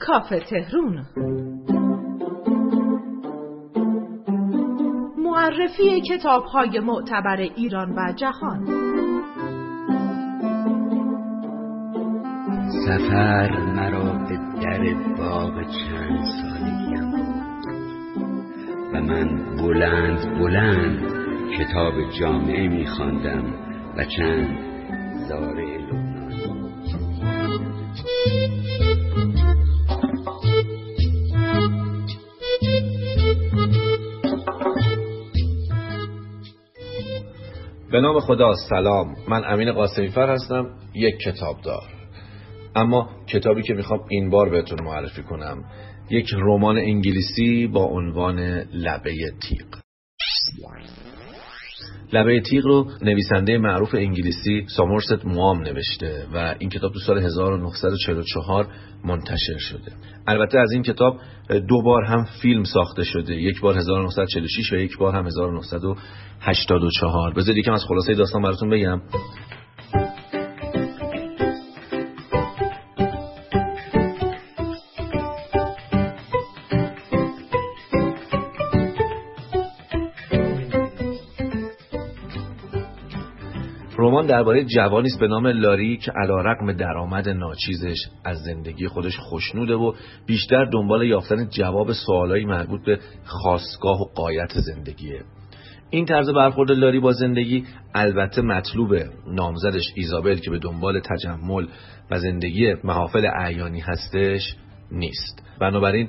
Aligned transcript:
کافه 0.00 0.40
تهرون. 0.40 1.06
معرفی 5.18 6.00
کتاب 6.00 6.44
های 6.44 6.80
معتبر 6.80 7.36
ایران 7.36 7.92
و 7.92 8.12
جهان. 8.12 8.66
سفر 12.86 13.58
مرا 13.76 14.12
به 14.28 14.38
در 14.62 14.94
باغ 15.18 15.54
چند 15.54 16.24
سالگیم 16.24 17.14
و 18.92 19.00
من 19.00 19.56
بلند 19.56 20.38
بلند 20.38 20.98
کتاب 21.58 21.94
جامعه 22.20 22.68
میخواندم 22.68 23.44
و 23.96 24.04
چند 24.04 24.58
زاره 25.28 25.78
نام 38.00 38.20
خدا 38.20 38.54
سلام. 38.68 39.16
من 39.28 39.44
امین 39.44 39.72
قاسمی 39.72 40.08
فر 40.08 40.30
هستم. 40.30 40.66
یک 40.94 41.14
کتاب 41.18 41.60
دار 41.60 41.82
اما 42.76 43.10
کتابی 43.28 43.62
که 43.62 43.74
می‌خوام 43.74 44.00
این 44.08 44.30
بار 44.30 44.48
بهتون 44.48 44.84
معرفی 44.84 45.22
کنم 45.22 45.64
یک 46.10 46.26
رمان 46.38 46.78
انگلیسی 46.78 47.66
با 47.66 47.84
عنوان 47.84 48.38
لبه 48.72 49.14
تیغ. 49.42 49.80
لبه 52.12 52.40
تیغ 52.40 52.66
رو 52.66 52.90
نویسنده 53.02 53.58
معروف 53.58 53.94
انگلیسی 53.94 54.66
سامورست 54.76 55.24
موام 55.24 55.62
نوشته 55.62 56.26
و 56.34 56.54
این 56.58 56.70
کتاب 56.70 56.92
تو 56.92 56.98
سال 56.98 57.18
1944 57.18 58.66
منتشر 59.04 59.58
شده. 59.58 59.92
البته 60.26 60.58
از 60.58 60.72
این 60.72 60.82
کتاب 60.82 61.16
دو 61.68 61.82
بار 61.82 62.04
هم 62.04 62.26
فیلم 62.42 62.64
ساخته 62.64 63.04
شده. 63.04 63.34
یک 63.34 63.60
بار 63.60 63.76
1946 63.76 64.72
و 64.72 64.76
یک 64.76 64.98
بار 64.98 65.14
هم 65.14 65.26
1984 65.26 67.34
بذارید 67.34 67.58
یکم 67.58 67.72
از 67.72 67.84
خلاصه 67.88 68.14
داستان 68.14 68.42
براتون 68.42 68.70
بگم. 68.70 69.00
رمان 84.00 84.26
درباره 84.26 84.64
جوانی 84.64 85.08
است 85.08 85.20
به 85.20 85.28
نام 85.28 85.46
لاری 85.46 85.96
که 85.96 86.12
علیرغم 86.12 86.72
درآمد 86.72 87.28
ناچیزش 87.28 87.98
از 88.24 88.38
زندگی 88.42 88.88
خودش 88.88 89.16
خوشنوده 89.16 89.74
و 89.74 89.92
بیشتر 90.26 90.64
دنبال 90.64 91.06
یافتن 91.06 91.48
جواب 91.48 91.92
سوالایی 91.92 92.44
مربوط 92.44 92.84
به 92.84 92.98
خاصگاه 93.24 94.00
و 94.00 94.04
قایت 94.04 94.52
زندگیه. 94.60 95.22
این 95.90 96.04
طرز 96.04 96.30
برخورد 96.30 96.70
لاری 96.70 97.00
با 97.00 97.12
زندگی 97.12 97.64
البته 97.94 98.42
مطلوب 98.42 98.94
نامزدش 99.26 99.92
ایزابل 99.94 100.36
که 100.36 100.50
به 100.50 100.58
دنبال 100.58 101.00
تجمل 101.00 101.66
و 102.10 102.18
زندگی 102.18 102.74
محافل 102.84 103.26
اعیانی 103.36 103.80
هستش 103.80 104.56
نیست. 104.92 105.42
بنابراین 105.60 106.08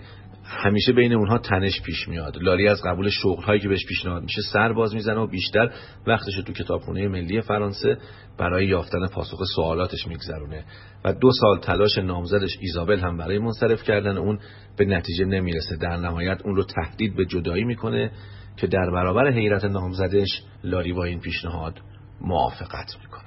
همیشه 0.54 0.94
بین 0.94 1.14
اونها 1.14 1.38
تنش 1.38 1.82
پیش 1.82 2.08
میاد. 2.08 2.38
لاری 2.42 2.68
از 2.68 2.82
قبول 2.86 3.10
شغل 3.10 3.44
هایی 3.44 3.60
که 3.60 3.68
بهش 3.68 3.86
پیشنهاد 3.88 4.24
میشه 4.24 4.42
سر 4.54 4.74
باز 4.74 4.94
می‌زنه 4.94 5.20
و 5.20 5.28
بیشتر 5.28 5.72
وقتش 6.08 6.36
تو 6.46 6.54
کتابخونه 6.54 7.08
ملی 7.08 7.42
فرانسه 7.42 7.98
برای 8.38 8.68
یافتن 8.68 9.08
پاسخ 9.08 9.40
سوالاتش 9.56 10.08
میگذرونه. 10.08 10.66
و 11.06 11.14
دو 11.14 11.32
سال 11.42 11.60
تلاش 11.60 11.98
نامزدش 11.98 12.58
ایزابل 12.60 13.00
هم 13.00 13.18
برای 13.18 13.40
منصرف 13.40 13.84
کردن 13.84 14.18
اون 14.18 14.40
به 14.78 14.86
نتیجه 14.86 15.26
نمی‌رسه. 15.26 15.76
در 15.76 15.98
نهایت 15.98 16.42
اون 16.44 16.56
رو 16.56 16.64
تهدید 16.64 17.16
به 17.16 17.26
جدایی 17.26 17.64
می‌کنه 17.64 18.12
که 18.58 18.68
در 18.68 18.92
برابر 18.94 19.32
حیرت 19.32 19.66
نامزدش 19.66 20.42
لاری 20.64 20.94
با 20.94 21.04
این 21.04 21.20
پیشنهاد 21.20 21.80
موافقت 22.22 22.98
می‌کنه. 23.04 23.21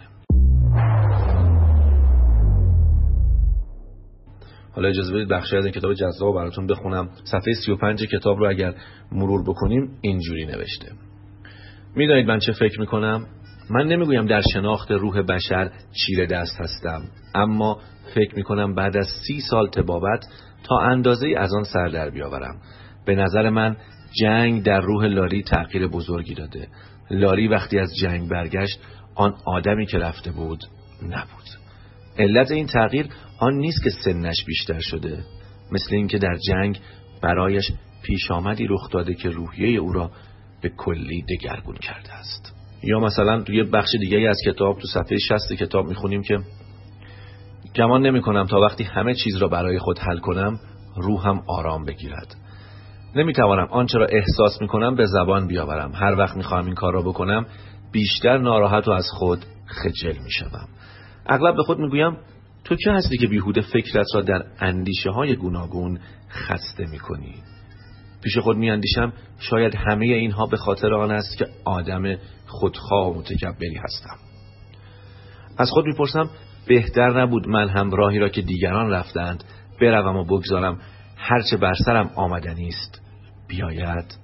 حالا 4.74 4.88
اجازه 4.88 5.14
بدید 5.14 5.28
بخشی 5.28 5.56
از 5.56 5.64
این 5.64 5.74
کتاب 5.74 5.94
جذاب 5.94 6.34
براتون 6.34 6.66
بخونم. 6.66 7.08
صفحه 7.24 7.54
35 7.54 8.04
کتاب 8.04 8.38
رو 8.38 8.48
اگر 8.48 8.74
مرور 9.12 9.42
بکنیم 9.42 9.98
اینجوری 10.00 10.46
نوشته. 10.46 10.92
می‌دانید 11.96 12.26
من 12.26 12.38
چه 12.38 12.52
فکر 12.52 12.80
می‌کنم؟ 12.80 13.26
من 13.70 13.86
نمی‌گویم 13.86 14.26
در 14.26 14.42
شناخت 14.52 14.90
روح 14.90 15.22
بشر 15.22 15.70
چیره 15.92 16.26
دست 16.26 16.60
هستم 16.60 17.02
اما 17.34 17.80
فکر 18.14 18.36
می‌کنم 18.36 18.74
بعد 18.74 18.96
از 18.96 19.06
سی 19.26 19.40
سال 19.40 19.68
تبابت 19.68 20.24
تا 20.64 20.78
اندازه 20.78 21.34
از 21.38 21.54
آن 21.54 21.64
سر 21.64 21.88
در 21.88 22.10
بیاورم. 22.10 22.60
به 23.06 23.14
نظر 23.14 23.50
من 23.50 23.76
جنگ 24.20 24.62
در 24.62 24.80
روح 24.80 25.04
لاری 25.04 25.42
تغییر 25.42 25.88
بزرگی 25.88 26.34
داده. 26.34 26.68
لاری 27.10 27.48
وقتی 27.48 27.78
از 27.78 27.88
جنگ 28.02 28.30
برگشت 28.30 28.80
آن 29.14 29.34
آدمی 29.46 29.86
که 29.86 29.98
رفته 29.98 30.30
بود 30.30 30.60
نبود. 31.02 31.63
علت 32.18 32.50
این 32.50 32.66
تغییر 32.66 33.08
آن 33.38 33.54
نیست 33.54 33.84
که 33.84 33.90
سنش 33.90 34.44
بیشتر 34.46 34.80
شده 34.80 35.24
مثل 35.72 35.94
اینکه 35.94 36.18
در 36.18 36.36
جنگ 36.48 36.80
برایش 37.22 37.72
پیش 38.02 38.30
آمدی 38.30 38.66
رخ 38.66 38.90
داده 38.90 39.14
که 39.14 39.28
روحیه 39.28 39.80
او 39.80 39.92
را 39.92 40.10
به 40.62 40.68
کلی 40.68 41.24
دگرگون 41.28 41.76
کرده 41.76 42.12
است. 42.12 42.54
یا 42.82 43.00
مثلا 43.00 43.42
توی 43.42 43.62
بخش 43.62 43.88
دیگه 44.00 44.28
از 44.28 44.38
کتاب 44.46 44.78
تو 44.78 44.86
صفحه 44.86 45.18
60 45.18 45.52
کتاب 45.52 45.86
می‌خونیم 45.86 46.22
که 46.22 46.38
گمان 47.76 48.06
نمی 48.06 48.20
کنم 48.20 48.46
تا 48.46 48.60
وقتی 48.60 48.84
همه 48.84 49.14
چیز 49.14 49.36
را 49.36 49.48
برای 49.48 49.78
خود 49.78 49.98
حل 49.98 50.18
کنم 50.18 50.60
روحم 50.96 51.42
آرام 51.48 51.84
بگیرد. 51.84 52.36
نمی‌توانم 53.16 53.66
آنچه 53.70 53.98
را 53.98 54.06
احساس 54.06 54.60
می‌کنم 54.60 54.94
به 54.94 55.06
زبان 55.06 55.46
بیاورم. 55.46 55.92
هر 55.94 56.14
وقت 56.18 56.36
می‌خواهم 56.36 56.66
این 56.66 56.74
کار 56.74 56.92
را 56.92 57.02
بکنم 57.02 57.46
بیشتر 57.92 58.38
ناراحت 58.38 58.88
و 58.88 58.90
از 58.90 59.06
خود 59.18 59.44
خجل 59.66 60.18
می‌شوم. 60.24 60.68
اغلب 61.26 61.56
به 61.56 61.62
خود 61.62 61.78
می‌گویم 61.78 62.16
تو 62.64 62.76
که 62.76 62.90
هستی 62.92 63.18
که 63.18 63.26
بیهوده 63.26 63.60
فکرت 63.60 64.06
را 64.14 64.20
در 64.20 64.44
اندیشه 64.60 65.10
های 65.10 65.36
گوناگون 65.36 65.98
خسته 66.30 66.86
می‌کنی؟ 66.86 67.34
پیش 68.22 68.38
خود 68.38 68.56
میاندیشم 68.56 69.12
شاید 69.38 69.74
همه 69.74 70.06
اینها 70.06 70.46
به 70.46 70.56
خاطر 70.56 70.94
آن 70.94 71.10
است 71.10 71.38
که 71.38 71.46
آدم 71.64 72.16
خودخواه 72.46 73.10
و 73.10 73.18
متکبری 73.18 73.76
هستم. 73.76 74.16
از 75.58 75.70
خود 75.70 75.84
می‌پرسم 75.86 76.30
بهتر 76.66 77.22
نبود 77.22 77.48
من 77.48 77.68
هم 77.68 77.90
راهی 77.90 78.18
را 78.18 78.28
که 78.28 78.42
دیگران 78.42 78.90
رفتند 78.90 79.44
بروم 79.80 80.16
و 80.16 80.24
بگذارم 80.24 80.80
هرچه 81.16 81.56
بر 81.56 81.74
سرم 81.86 82.10
آمدنی 82.14 82.68
است 82.68 83.02
بیاید؟ 83.48 84.18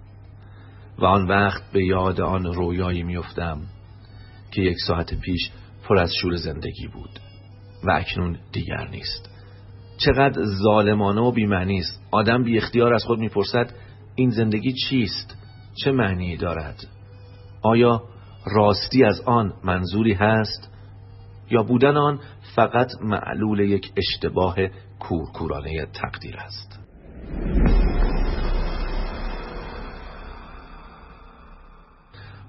و 0.99 1.05
آن 1.05 1.29
وقت 1.29 1.73
به 1.73 1.85
یاد 1.85 2.21
آن 2.21 2.45
رویایی 2.45 3.03
میافتم 3.03 3.61
که 4.51 4.63
یک 4.63 4.77
ساعت 4.87 5.15
پیش 5.15 5.51
پر 5.91 5.99
از 5.99 6.13
شور 6.23 6.37
زندگی 6.37 6.87
بود 6.87 7.21
و 7.85 7.91
اکنون 7.91 8.39
دیگر 8.53 8.89
نیست. 8.89 9.31
چقدر 9.97 10.43
ظالمانه 10.45 11.21
و 11.21 11.33
بیمعنی 11.33 11.79
است. 11.79 12.03
آدم 12.11 12.45
بی 12.45 12.59
اختیار 12.59 12.95
از 12.95 13.05
خود 13.05 13.19
می‌پرسد 13.19 13.75
این 14.15 14.31
زندگی 14.31 14.73
چیست؟ 14.73 15.37
چه 15.85 15.93
معنی 15.93 16.37
دارد؟ 16.37 16.87
آیا 17.63 18.03
راستی 18.47 19.05
از 19.05 19.21
آن 19.21 19.53
منظوری 19.65 20.13
هست؟ 20.13 20.71
یا 21.51 21.63
بودن 21.63 21.97
آن 21.97 22.21
فقط 22.57 22.93
معلول 23.03 23.61
یک 23.61 23.93
اشتباه 23.97 24.57
کورکورانه 24.99 25.87
تقدیر 25.87 26.37
است؟ 26.37 26.80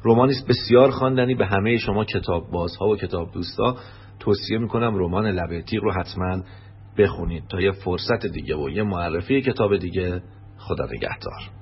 رومانیست 0.03 0.47
بسیار 0.47 0.91
خواندنی 0.91 1.35
به 1.35 1.45
همه 1.45 1.77
شما 1.77 2.05
کتاب 2.05 2.51
بازها 2.51 2.87
و 2.87 2.95
کتاب 2.95 3.31
دوستا 3.31 3.75
توصیه 4.19 4.57
می‌کنم 4.57 4.95
رمان 4.95 5.27
لبه 5.27 5.61
تیغ 5.61 5.83
رو 5.83 5.91
حتما 5.91 6.43
بخونید 6.97 7.43
تا 7.49 7.61
یه 7.61 7.71
فرصت 7.71 8.25
دیگه 8.25 8.55
و 8.55 8.69
یه 8.69 8.83
معرفی 8.83 9.41
کتاب 9.41 9.77
دیگه. 9.77 10.21
خدا 10.57 10.85
نگهدار. 10.85 11.60